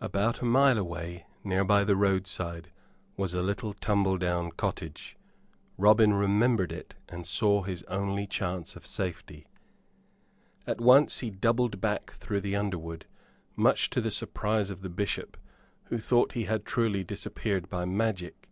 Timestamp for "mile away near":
0.44-1.64